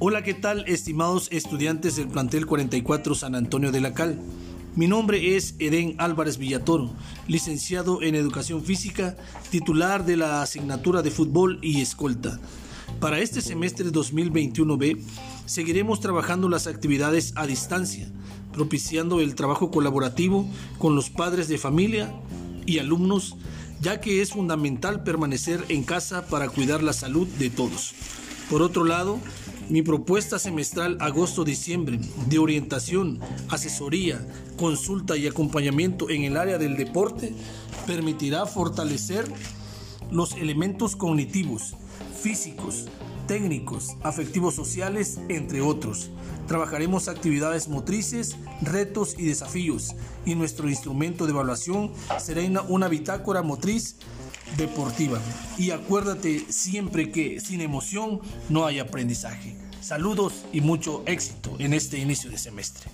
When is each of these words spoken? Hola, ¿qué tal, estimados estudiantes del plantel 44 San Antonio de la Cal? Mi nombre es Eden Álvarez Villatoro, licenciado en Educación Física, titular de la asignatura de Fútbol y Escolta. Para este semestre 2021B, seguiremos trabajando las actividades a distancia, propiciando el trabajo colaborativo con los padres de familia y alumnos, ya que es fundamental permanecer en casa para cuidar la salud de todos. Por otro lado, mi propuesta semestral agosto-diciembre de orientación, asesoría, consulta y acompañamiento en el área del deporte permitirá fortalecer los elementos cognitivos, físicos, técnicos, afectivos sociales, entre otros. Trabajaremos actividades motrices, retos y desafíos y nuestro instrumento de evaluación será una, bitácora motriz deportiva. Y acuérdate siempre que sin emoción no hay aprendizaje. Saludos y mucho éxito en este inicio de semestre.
Hola, 0.00 0.22
¿qué 0.22 0.32
tal, 0.32 0.64
estimados 0.68 1.26
estudiantes 1.32 1.96
del 1.96 2.06
plantel 2.06 2.46
44 2.46 3.16
San 3.16 3.34
Antonio 3.34 3.72
de 3.72 3.80
la 3.80 3.94
Cal? 3.94 4.16
Mi 4.76 4.86
nombre 4.86 5.34
es 5.34 5.56
Eden 5.58 5.96
Álvarez 5.98 6.38
Villatoro, 6.38 6.92
licenciado 7.26 8.00
en 8.00 8.14
Educación 8.14 8.62
Física, 8.62 9.16
titular 9.50 10.04
de 10.04 10.16
la 10.16 10.40
asignatura 10.40 11.02
de 11.02 11.10
Fútbol 11.10 11.58
y 11.62 11.80
Escolta. 11.80 12.38
Para 13.00 13.18
este 13.18 13.40
semestre 13.40 13.86
2021B, 13.90 15.00
seguiremos 15.46 15.98
trabajando 15.98 16.48
las 16.48 16.68
actividades 16.68 17.32
a 17.34 17.48
distancia, 17.48 18.08
propiciando 18.52 19.18
el 19.18 19.34
trabajo 19.34 19.72
colaborativo 19.72 20.48
con 20.78 20.94
los 20.94 21.10
padres 21.10 21.48
de 21.48 21.58
familia 21.58 22.14
y 22.66 22.78
alumnos, 22.78 23.34
ya 23.80 24.00
que 24.00 24.22
es 24.22 24.30
fundamental 24.30 25.02
permanecer 25.02 25.64
en 25.70 25.82
casa 25.82 26.24
para 26.28 26.48
cuidar 26.48 26.84
la 26.84 26.92
salud 26.92 27.26
de 27.40 27.50
todos. 27.50 27.94
Por 28.48 28.62
otro 28.62 28.84
lado, 28.84 29.18
mi 29.70 29.82
propuesta 29.82 30.38
semestral 30.38 30.96
agosto-diciembre 31.00 32.00
de 32.26 32.38
orientación, 32.38 33.20
asesoría, 33.48 34.26
consulta 34.56 35.16
y 35.16 35.26
acompañamiento 35.26 36.08
en 36.10 36.24
el 36.24 36.36
área 36.36 36.58
del 36.58 36.76
deporte 36.76 37.34
permitirá 37.86 38.46
fortalecer 38.46 39.26
los 40.10 40.32
elementos 40.32 40.96
cognitivos, 40.96 41.74
físicos, 42.22 42.86
técnicos, 43.26 43.96
afectivos 44.02 44.54
sociales, 44.54 45.20
entre 45.28 45.60
otros. 45.60 46.10
Trabajaremos 46.46 47.08
actividades 47.08 47.68
motrices, 47.68 48.36
retos 48.62 49.14
y 49.18 49.26
desafíos 49.26 49.94
y 50.24 50.34
nuestro 50.34 50.68
instrumento 50.70 51.26
de 51.26 51.32
evaluación 51.32 51.92
será 52.18 52.42
una, 52.68 52.88
bitácora 52.88 53.42
motriz 53.42 53.96
deportiva. 54.56 55.20
Y 55.56 55.70
acuérdate 55.70 56.44
siempre 56.48 57.10
que 57.10 57.40
sin 57.40 57.60
emoción 57.60 58.20
no 58.48 58.66
hay 58.66 58.78
aprendizaje. 58.78 59.56
Saludos 59.80 60.44
y 60.52 60.60
mucho 60.60 61.02
éxito 61.06 61.54
en 61.58 61.72
este 61.72 61.98
inicio 61.98 62.30
de 62.30 62.38
semestre. 62.38 62.90